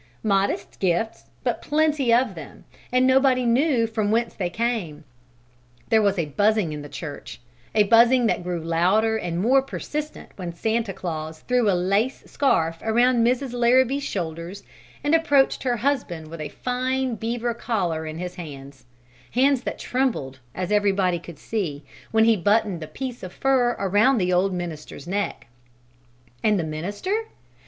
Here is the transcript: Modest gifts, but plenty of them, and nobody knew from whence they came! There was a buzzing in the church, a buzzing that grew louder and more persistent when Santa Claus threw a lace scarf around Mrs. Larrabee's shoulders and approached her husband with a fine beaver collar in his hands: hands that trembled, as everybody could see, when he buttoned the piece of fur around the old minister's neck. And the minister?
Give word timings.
Modest 0.23 0.79
gifts, 0.79 1.29
but 1.43 1.61
plenty 1.61 2.11
of 2.11 2.33
them, 2.33 2.63
and 2.91 3.05
nobody 3.05 3.45
knew 3.45 3.85
from 3.85 4.09
whence 4.09 4.33
they 4.33 4.49
came! 4.49 5.03
There 5.89 6.01
was 6.01 6.17
a 6.17 6.25
buzzing 6.25 6.73
in 6.73 6.81
the 6.81 6.89
church, 6.89 7.39
a 7.75 7.83
buzzing 7.83 8.25
that 8.25 8.41
grew 8.41 8.59
louder 8.63 9.15
and 9.15 9.39
more 9.39 9.61
persistent 9.61 10.29
when 10.37 10.53
Santa 10.53 10.91
Claus 10.91 11.41
threw 11.41 11.69
a 11.69 11.77
lace 11.77 12.23
scarf 12.25 12.79
around 12.81 13.17
Mrs. 13.23 13.53
Larrabee's 13.53 14.01
shoulders 14.01 14.63
and 15.03 15.13
approached 15.13 15.61
her 15.61 15.77
husband 15.77 16.29
with 16.29 16.41
a 16.41 16.49
fine 16.49 17.13
beaver 17.13 17.53
collar 17.53 18.07
in 18.07 18.17
his 18.17 18.33
hands: 18.33 18.85
hands 19.33 19.61
that 19.61 19.77
trembled, 19.77 20.39
as 20.55 20.71
everybody 20.71 21.19
could 21.19 21.37
see, 21.37 21.83
when 22.09 22.25
he 22.25 22.35
buttoned 22.35 22.79
the 22.81 22.87
piece 22.87 23.21
of 23.21 23.31
fur 23.31 23.75
around 23.77 24.17
the 24.17 24.33
old 24.33 24.51
minister's 24.51 25.05
neck. 25.07 25.45
And 26.43 26.59
the 26.59 26.63
minister? 26.63 27.25